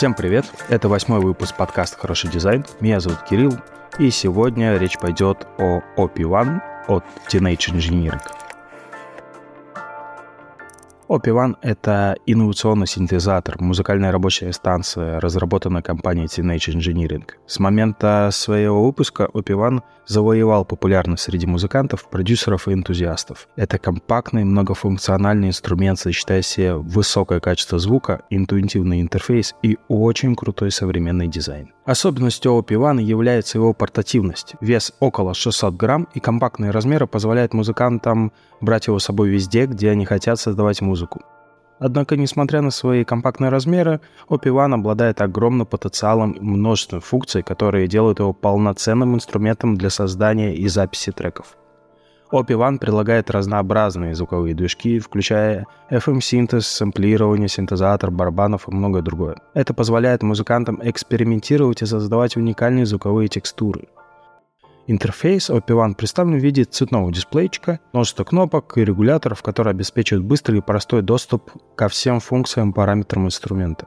[0.00, 0.46] Всем привет!
[0.70, 2.64] Это восьмой выпуск подкаста «Хороший дизайн».
[2.80, 3.52] Меня зовут Кирилл,
[3.98, 8.39] и сегодня речь пойдет о OP1 от Teenage Engineering.
[11.10, 17.24] OP1— это инновационный синтезатор, музыкальная рабочая станция, разработанная компанией Teenage Engineering.
[17.48, 23.48] С момента своего выпуска OP1 завоевал популярность среди музыкантов, продюсеров и энтузиастов.
[23.56, 31.72] Это компактный, многофункциональный инструмент, себе высокое качество звука, интуитивный интерфейс и очень крутой современный дизайн.
[31.84, 34.54] Особенностью OP1 является его портативность.
[34.60, 39.90] Вес около 600 грамм и компактные размеры позволяют музыкантам брать его с собой везде, где
[39.90, 40.99] они хотят создавать музыку.
[41.80, 48.18] Однако, несмотря на свои компактные размеры, OP1 обладает огромным потенциалом и множеством функций, которые делают
[48.18, 51.56] его полноценным инструментом для создания и записи треков.
[52.32, 59.36] OP1 предлагает разнообразные звуковые движки, включая FM-синтез, сэмплирование, синтезатор, барабанов и многое другое.
[59.54, 63.88] Это позволяет музыкантам экспериментировать и создавать уникальные звуковые текстуры–
[64.90, 70.62] Интерфейс OP1 представлен в виде цветного дисплейчика, множество кнопок и регуляторов, которые обеспечивают быстрый и
[70.62, 73.86] простой доступ ко всем функциям параметрам инструмента.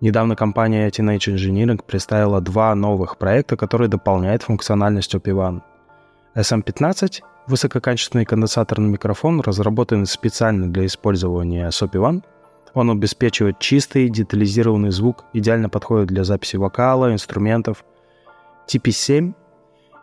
[0.00, 5.60] Недавно компания Teenage Engineering представила два новых проекта, которые дополняют функциональность OP1.
[6.34, 12.24] SM15– высококачественный конденсаторный микрофон, разработанный специально для использования с OP1.
[12.72, 17.84] Он обеспечивает чистый, детализированный звук, идеально подходит для записи вокала, инструментов.
[18.66, 19.34] TP7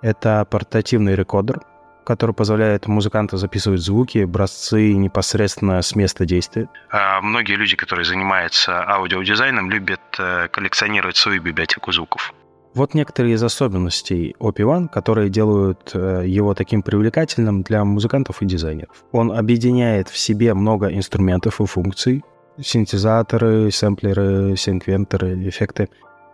[0.02, 1.62] это портативный рекордер,
[2.06, 6.70] который позволяет музыканту записывать звуки, образцы непосредственно с места действия.
[6.90, 12.34] А многие люди, которые занимаются аудиодизайном, любят э, коллекционировать свою библиотеку звуков.
[12.74, 19.04] Вот некоторые из особенностей OP1, которые делают э, его таким привлекательным для музыкантов и дизайнеров.
[19.12, 22.24] Он объединяет в себе много инструментов и функций,
[22.62, 25.90] синтезаторы, сэмплеры, синквенторы, эффекты,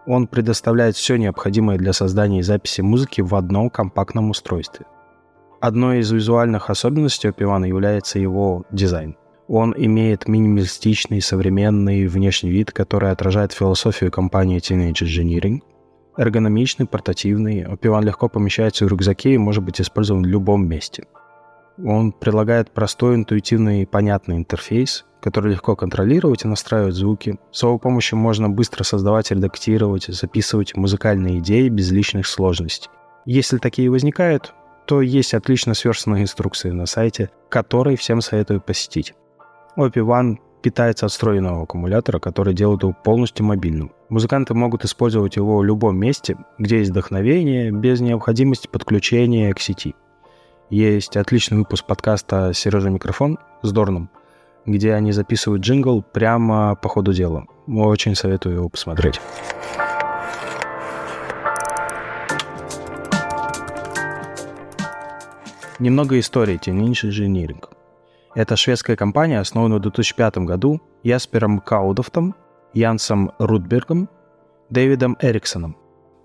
[0.06, 4.86] он предоставляет все необходимое для создания и записи музыки в одном компактном устройстве.
[5.62, 9.16] Одной из визуальных особенностей OP1 является его дизайн.
[9.47, 15.62] Он имеет минималистичный современный внешний вид, который отражает философию компании Teenage Engineering.
[16.18, 21.06] Эргономичный, портативный, OP1 легко помещается в рюкзаке и может быть использован в любом месте.
[21.84, 27.39] Он предлагает простой, интуитивный и понятный интерфейс, который легко контролировать и настраивать звуки.
[27.51, 32.89] С его помощью можно быстро создавать, редактировать, записывать музыкальные идеи без личных сложностей.
[33.25, 34.53] Если такие возникают,
[34.85, 39.13] то есть отлично сверстанные инструкции на сайте, которые всем советую посетить.
[39.78, 43.94] OP1 питается от встроенного аккумулятора, который делает его полностью мобильным.
[44.09, 49.95] Музыканты могут использовать его в любом месте, где есть вдохновение, без необходимости подключения к сети.
[50.69, 54.09] Есть отличный выпуск подкаста «Сережа микрофон» с Дорном–
[54.66, 57.46] где они записывают джингл прямо по ходу дела.
[57.68, 59.19] Очень советую его посмотреть.
[65.79, 67.63] Немного истории Teenage Engineering.
[68.35, 72.35] Это шведская компания, основанная в 2005 году Яспером Каудофтом,
[72.74, 74.09] Янсом Рудбергом,
[74.69, 75.75] Дэвидом Эриксоном.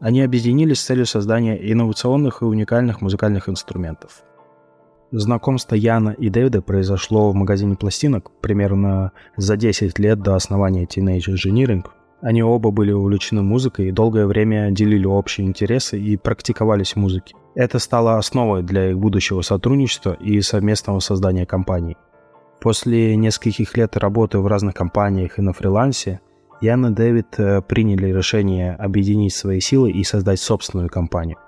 [0.01, 4.23] Они объединились с целью создания инновационных и уникальных музыкальных инструментов.
[5.11, 11.35] Знакомство Яна и Дэвида произошло в магазине пластинок примерно за 10 лет до основания Teenage
[11.35, 11.85] Engineering.
[12.21, 17.35] Они оба были увлечены музыкой и долгое время делили общие интересы и практиковались в музыке.
[17.55, 21.97] Это стало основой для их будущего сотрудничества и совместного создания компании.
[22.61, 26.21] После нескольких лет работы в разных компаниях и на фрилансе,
[26.61, 31.39] Ян и Дэвид э, приняли решение объединить свои силы и создать собственную компанию.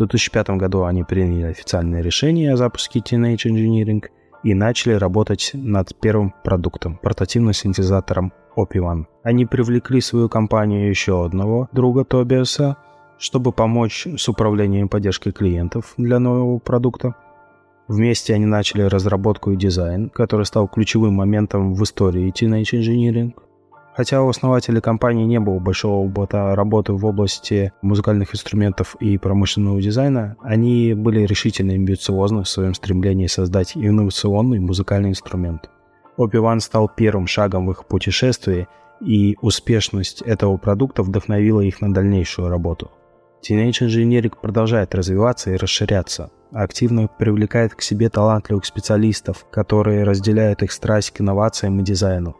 [0.00, 4.02] В 2005 году они приняли официальное решение о запуске Teenage Engineering
[4.42, 9.04] и начали работать над первым продуктом– портативным синтезатором OP1.
[9.24, 12.78] Они привлекли свою компанию еще одного друга Тобиаса,
[13.18, 17.14] чтобы помочь с управлением поддержкой клиентов для нового продукта.
[17.86, 23.34] Вместе они начали разработку и дизайн, который стал ключевым моментом в истории Teenage Engineering–
[23.96, 29.82] Хотя у основателей компании не было большого опыта работы в области музыкальных инструментов и промышленного
[29.82, 35.68] дизайна, они были решительно амбициозны в своем стремлении создать инновационный музыкальный инструмент.
[36.18, 38.68] Obi-Wan стал первым шагом в их путешествии,
[39.00, 42.90] и успешность этого продукта вдохновила их на дальнейшую работу.
[43.42, 50.72] Teenage Engineering продолжает развиваться и расширяться, активно привлекает к себе талантливых специалистов, которые разделяют их
[50.72, 52.36] страсть к инновациям и дизайну.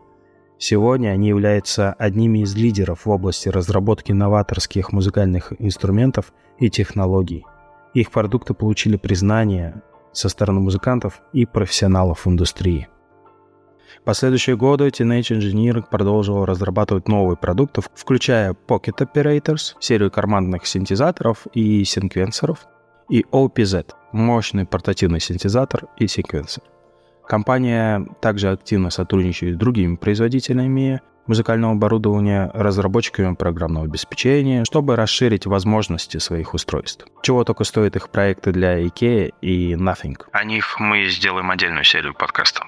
[0.62, 7.47] Сегодня они являются одними из лидеров в области разработки новаторских музыкальных инструментов и технологий.
[7.95, 12.89] Их продукты получили признание со стороны музыкантов и профессионалов индустрии.
[14.01, 21.47] В последующие годы Teenage Engineering продолжил разрабатывать новые продукты, включая Pocket Operators, серию карманных синтезаторов
[21.55, 22.67] и секвенсоров,
[23.09, 26.62] и OPZ– мощный портативный синтезатор и секвенсор.
[27.31, 36.17] Компания также активно сотрудничает с другими производителями музыкального оборудования, разработчиками программного обеспечения, чтобы расширить возможности
[36.17, 37.06] своих устройств.
[37.23, 40.17] Чего только стоят их проекты для IKEA и Nothing.
[40.32, 42.67] О них мы сделаем отдельную серию подкастов.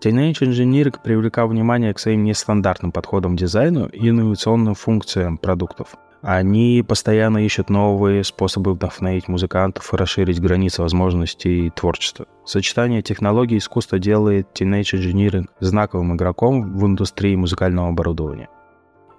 [0.00, 5.96] Teenage Engineering привлекал внимание к своим нестандартным подходам к дизайну и инновационным функциям продуктов.
[6.26, 12.24] Они постоянно ищут новые способы вдохновить музыкантов и расширить границы возможностей творчества.
[12.46, 18.48] Сочетание технологий и искусства делает Teenage Engineering знаковым игроком в индустрии музыкального оборудования.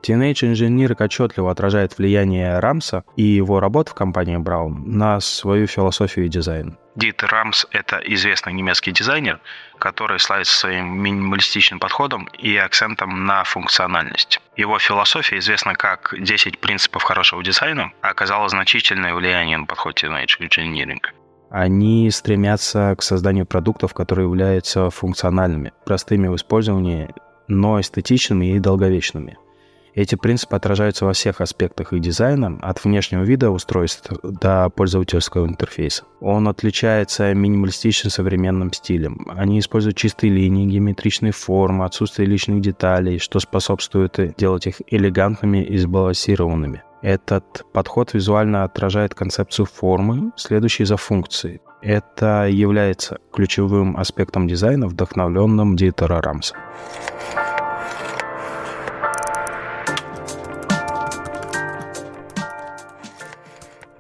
[0.05, 6.27] Teenage Engineering отчетливо отражает влияние Рамса и его работ в компании Браун на свою философию
[6.27, 6.77] и дизайн.
[6.95, 9.39] Дитер Рамс– это известный немецкий дизайнер,
[9.79, 14.39] который славится своим минималистичным подходом и акцентом на функциональность.
[14.55, 21.01] Его философия, известна как 10 принципов хорошего дизайна, оказала значительное влияние на подход Teenage Engineering.
[21.49, 27.09] Они стремятся к созданию продуктов, которые являются функциональными, простыми в использовании,
[27.47, 29.37] но эстетичными и долговечными–
[29.95, 36.03] эти принципы отражаются во всех аспектах их дизайна, от внешнего вида устройств до пользовательского интерфейса.
[36.19, 39.25] Он отличается минималистичным современным стилем.
[39.35, 45.77] Они используют чистые линии, геометричные формы, отсутствие личных деталей, что способствует делать их элегантными и
[45.77, 46.83] сбалансированными.
[47.01, 51.61] Этот подход визуально отражает концепцию формы, следующей за функцией.
[51.81, 56.55] Это является ключевым аспектом дизайна, вдохновленным Дитера Рамса.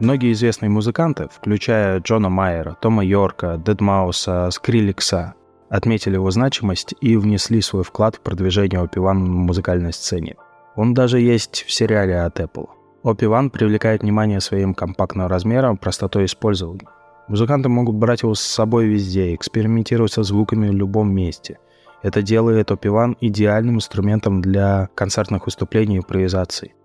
[0.05, 5.33] Многие известные музыканты, включая Джона Майера, Тома Йорка, Дедмауса, Скриликса,
[5.67, 10.35] отметили его значимость и внесли свой вклад в продвижение Опи-Ван на музыкальной сцене.
[10.75, 12.67] Он даже есть в сериале от Apple.
[13.03, 16.87] Опи-Ван привлекает внимание своим компактным размером, простотой использования.
[17.27, 21.57] Музыканты могут брать его с собой везде, экспериментировать со звуками в любом месте.
[22.03, 26.75] Это делает Опи-Ван идеальным инструментом для концертных выступлений и импровизаций.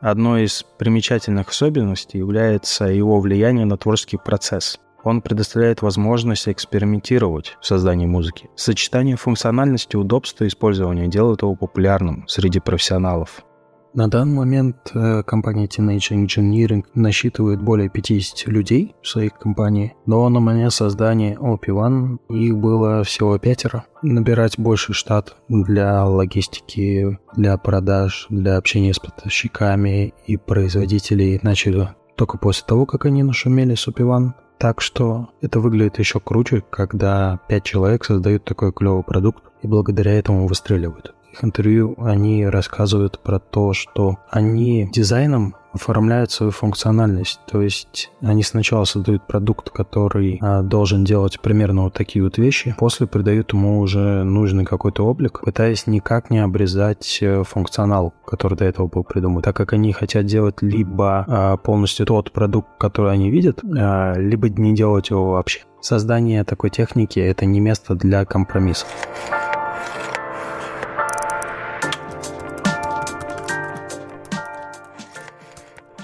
[0.00, 4.80] Одной из примечательных особенностей является его влияние на творческий процесс.
[5.04, 8.48] Он предоставляет возможность экспериментировать в создании музыки.
[8.56, 13.44] Сочетание функциональности, удобства использования делает его популярным среди профессионалов.
[13.92, 20.28] На данный момент э, компания Teenage Engineering насчитывает более 50 людей в своей компании, но
[20.28, 23.86] на момент создания OP1 их было всего пятеро.
[24.02, 32.38] Набирать больше штат для логистики, для продаж, для общения с поставщиками и производителей начали только
[32.38, 34.34] после того, как они нашумели с OP1.
[34.58, 40.12] Так что это выглядит еще круче, когда пять человек создают такой клевый продукт и благодаря
[40.12, 47.40] этому выстреливают их интервью они рассказывают про то, что они дизайном оформляют свою функциональность.
[47.46, 52.74] То есть они сначала создают продукт, который а, должен делать примерно вот такие вот вещи,
[52.78, 58.64] после придают ему уже нужный какой-то облик, пытаясь никак не обрезать э, функционал, который до
[58.64, 63.30] этого был придуман, так как они хотят делать либо а, полностью тот продукт, который они
[63.30, 65.60] видят, а, либо не делать его вообще.
[65.80, 68.88] Создание такой техники— это не место для компромиссов.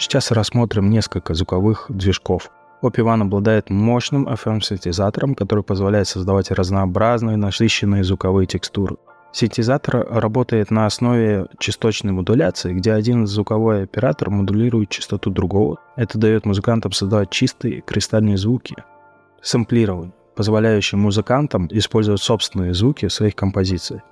[0.06, 2.52] Сейчас рассмотрим несколько звуковых движков.
[2.80, 8.98] Opie обладает мощным FM-синтезатором, который позволяет создавать разнообразные насыщенные звуковые текстуры.
[9.32, 15.78] Синтезатор работает на основе частотной модуляции, где один звуковой оператор модулирует частоту другого.
[15.96, 18.76] Это дает музыкантам создавать чистые кристальные звуки.
[19.42, 24.02] Сэмплирование, позволяющее музыкантам использовать собственные звуки в своих композициях.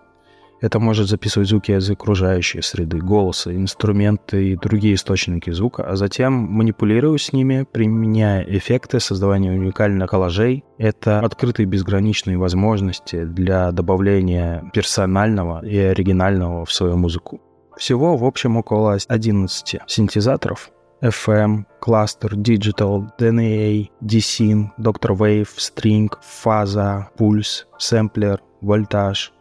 [0.61, 6.32] Это может записывать звуки из окружающей среды, голоса, инструменты и другие источники звука, а затем
[6.32, 10.64] манипулируя с ними, применяя эффекты создавания уникальных коллажей.
[10.78, 17.40] Это открытые безграничные возможности для добавления персонального и оригинального в свою музыку.
[17.76, 20.70] Всего, в общем, около 11 синтезаторов,
[21.02, 25.14] FM, Cluster, Digital, DNA, DSYN, Dr.
[25.14, 29.34] Wave, String, фаза, пульс, сэмплер, вольтаж,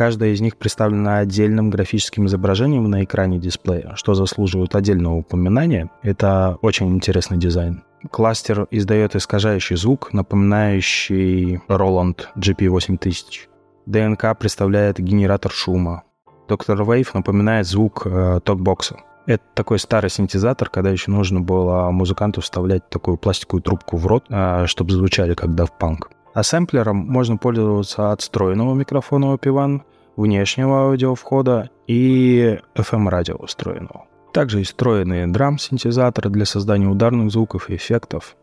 [0.00, 5.90] Каждая из них представлена отдельным графическим изображением на экране дисплея, что заслуживает отдельного упоминания.
[6.02, 7.82] Это очень интересный дизайн.
[8.10, 13.48] Кластер издает искажающий звук, напоминающий Roland GP8000.
[13.84, 16.04] ДНК представляет генератор шума.
[16.48, 19.00] Доктор Wave напоминает звук э, токбокса.
[19.26, 24.24] Это такой старый синтезатор, когда еще нужно было музыканту вставлять такую пластиковую трубку в рот,
[24.30, 26.06] э, чтобы звучали как Daft Punk.
[26.32, 29.82] А сэмплером можно пользоваться от встроенного микрофона OP1
[30.16, 34.06] внешнего аудиовхода и FM-радио устроенного.
[34.32, 38.36] Также есть встроенные драм-синтезаторы для создания ударных звуков и эффектов.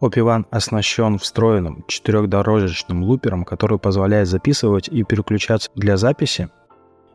[0.00, 6.48] OP-One оснащен встроенным четырехдорожечным лупером, который позволяет записывать и переключаться для записи.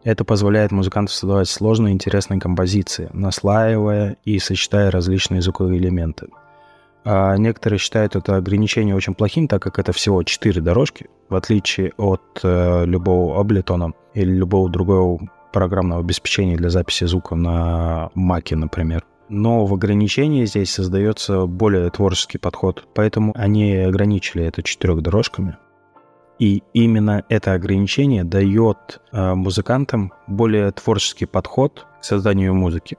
[0.03, 6.27] Это позволяет музыканту создавать сложные и интересные композиции, наслаивая и сочетая различные звуковые элементы.
[7.03, 11.93] А некоторые считают это ограничение очень плохим, так как это всего четыре дорожки, в отличие
[11.97, 15.19] от э, любого Ableton или любого другого
[15.51, 19.03] программного обеспечения для записи звука на Маке, например.
[19.29, 25.57] Но в ограничении здесь создается более творческий подход, поэтому они ограничили это четырех дорожками.
[26.37, 32.97] И именно это ограничение дает э, музыкантам более творческий подход к созданию музыки.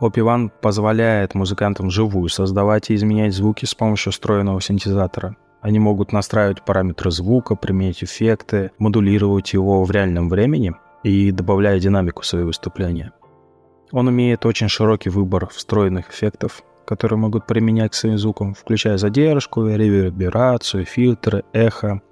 [0.00, 5.36] OP1 позволяет музыкантам живую создавать и изменять звуки с помощью встроенного синтезатора.
[5.62, 12.22] Они могут настраивать параметры звука, применять эффекты, модулировать его в реальном времени и добавляя динамику
[12.22, 13.12] в свои выступления.
[13.90, 19.66] Он имеет очень широкий выбор встроенных эффектов, которые могут применять к своим звукам, включая задержку,
[19.66, 22.02] реверберацию, фильтры, эхо.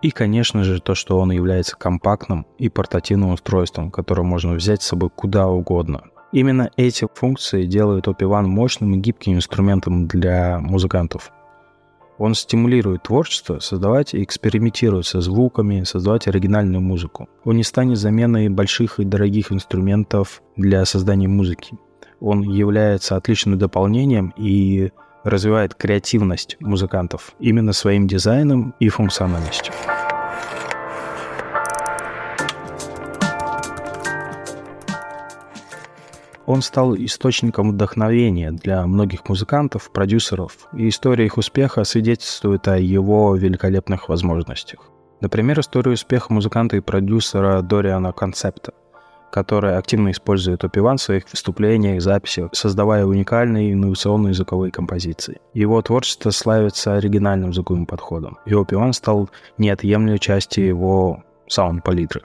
[0.00, 4.86] И, конечно же, то, что он является компактным и портативным устройством, которое можно взять с
[4.86, 6.04] собой куда угодно.
[6.32, 11.30] Именно эти функции делают OP1 мощным и гибким инструментом для музыкантов.
[12.18, 17.28] Он стимулирует творчество, создавать и экспериментировать со звуками, создавать оригинальную музыку.
[17.44, 21.78] Он не станет заменой больших и дорогих инструментов для создания музыки.
[22.20, 24.90] Он является отличным дополнением и
[25.24, 29.74] развивает креативность музыкантов именно своим дизайном и функциональностью.
[36.46, 43.34] Он стал источником вдохновения для многих музыкантов, продюсеров, и история их успеха свидетельствует о его
[43.34, 44.80] великолепных возможностях.
[45.20, 48.74] Например, историю успеха музыканта и продюсера Дориана Концепта,
[49.32, 55.40] который активно использует опиван в своих выступлениях, записях, создавая уникальные инновационные звуковые композиции.
[55.52, 62.22] Его творчество славится оригинальным звуковым подходом, и опиван стал неотъемлемой частью его саунд-палитры.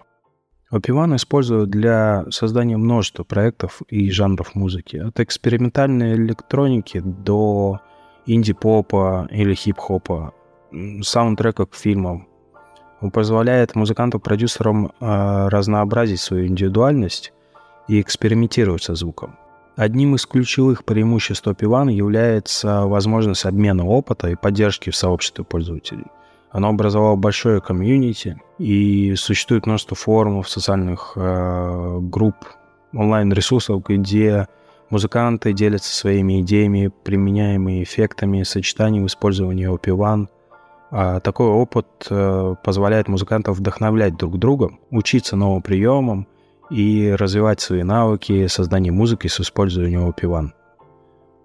[0.72, 4.96] Опиван используют для создания множества проектов и жанров музыки.
[4.96, 7.82] От экспериментальной электроники до
[8.26, 10.34] инди-попа или хип-хопа,
[11.02, 12.28] саундтреков к фильмам.
[13.02, 17.34] Он позволяет музыкантам-продюсерам э, разнообразить свою индивидуальность
[17.90, 19.36] и экспериментировать со звуком.
[19.76, 26.06] Одним из ключевых преимуществ Опиван является возможность обмена опыта и поддержки в сообществе пользователей.
[26.52, 32.36] Оно образовало большое комьюнити, и существует множество форумов, социальных э, групп,
[32.94, 34.48] онлайн-ресурсов, где
[34.90, 40.28] музыканты делятся своими идеями, применяемыми эффектами, сочетанием использования OP1.
[40.92, 46.28] А такой опыт э, позволяет музыкантам вдохновлять друг друга, учиться новым приемам
[46.70, 50.50] и развивать свои навыки создания музыки с использованием OP1.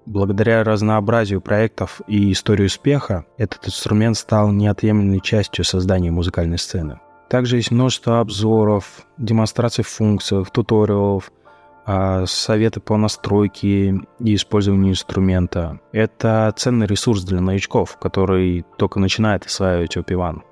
[0.06, 7.00] Благодаря разнообразию проектов и истории успеха, этот инструмент стал неотъемлемой частью создания музыкальной сцены.
[7.28, 11.32] Также есть множество обзоров, демонстраций функций, туториалов,
[11.84, 15.80] а, советы по настройке и использованию инструмента.
[15.90, 20.42] Это ценный ресурс для новичков, который только начинает осваивать OP1.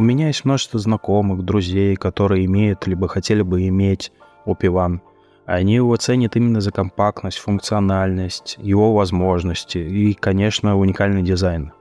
[0.00, 4.12] У меня есть множество знакомых, друзей, которые имеют либо хотели бы иметь
[4.46, 5.00] OP1.
[5.44, 11.74] Они его ценят именно за компактность, функциональность, его возможности и, конечно, уникальный дизайн.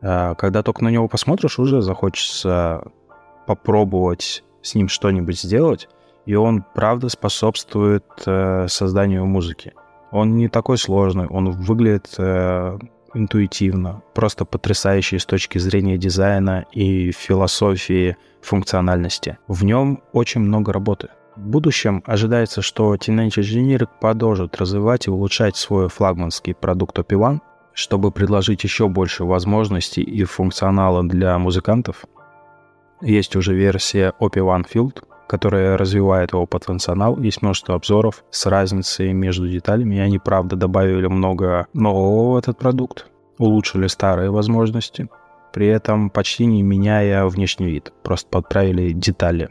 [0.00, 2.82] А, когда только на него посмотришь, уже захочется
[3.46, 5.86] попробовать с ним что-нибудь сделать,
[6.24, 9.74] и он, правда, способствует э, созданию музыки.
[10.12, 12.78] Он не такой сложный, он выглядит э,
[13.14, 19.38] интуитивно, просто потрясающий с точки зрения дизайна и философии функциональности.
[19.48, 21.08] В нем очень много работы.
[21.36, 27.40] В будущем ожидается, что Teenage Engineering продолжит развивать и улучшать свой флагманский продукт OP1,
[27.72, 32.04] чтобы предложить еще больше возможностей и функционала для музыкантов.
[33.00, 37.16] Есть уже версия OP1 Field, которая развивает его потенциал.
[37.20, 43.06] Есть множество обзоров с разницей между деталями, они, правда, добавили много нового в этот продукт,
[43.38, 45.08] улучшили старые возможности,
[45.52, 49.48] при этом почти не меняя внешний вид, просто подправили детали.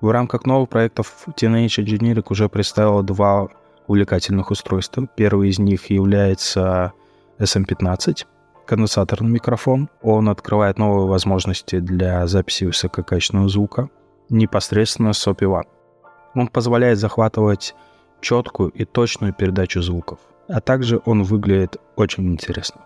[0.00, 3.48] В рамках новых проектов Teenage Engineering уже представила два
[3.88, 5.06] увлекательных устройства.
[5.14, 6.94] Первый из них является
[7.38, 8.24] SM15,
[8.64, 9.90] конденсаторный микрофон.
[10.00, 13.90] Он открывает новые возможности для записи высококачественного звука
[14.32, 15.62] непосредственно с OP1.
[16.34, 17.74] Он позволяет захватывать
[18.20, 20.18] четкую и точную передачу звуков.
[20.48, 22.82] а также он выглядит очень интересно.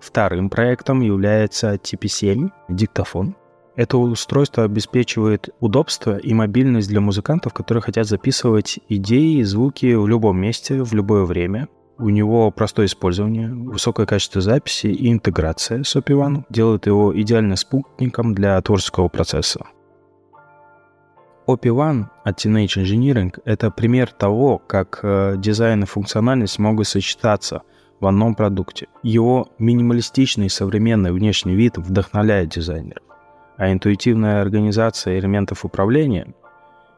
[0.00, 3.36] Вторым проектом является TP7 диктофон.
[3.76, 10.08] Это устройство обеспечивает удобство и мобильность для музыкантов, которые хотят записывать идеи и звуки в
[10.08, 11.68] любом месте, в любое время.
[11.98, 18.34] У него простое использование, высокое качество записи и интеграция с OP1 делают его идеальным спутником
[18.34, 19.66] для творческого процесса.
[21.46, 27.62] OP1 от Teenage Engineering— это пример того, как э, дизайн и функциональность могут сочетаться
[28.00, 28.88] в одном продукте.
[29.04, 33.02] Его минималистичный современный внешний вид вдохновляет дизайнеров,
[33.56, 36.34] а интуитивная организация элементов управления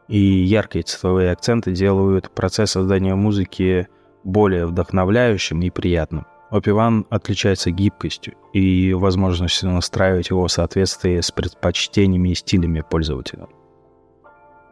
[0.07, 3.87] и яркие цветовые акценты делают процесс создания музыки
[4.23, 6.25] более вдохновляющим и приятным.
[6.51, 13.47] OP1 отличается гибкостью и возможностью настраивать его в соответствии с предпочтениями и стилями пользователя.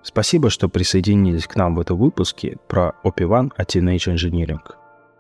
[0.07, 4.61] Спасибо, что присоединились к нам в этом выпуске про OP1 от Teenage Engineering.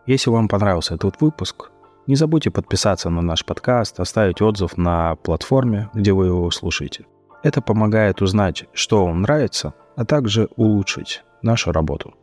[0.05, 1.71] Если вам понравился этот выпуск,
[2.07, 7.05] не забудьте подписаться на наш подкаст, оставить отзыв на платформе, где вы его слушаете.
[7.43, 12.13] Это помогает узнать, что вам нравится, а также улучшить нашу работу.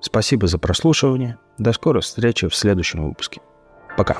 [0.00, 1.36] Спасибо за прослушивание.
[1.58, 3.42] До скорой встречи в следующем выпуске.
[3.98, 4.16] Пока.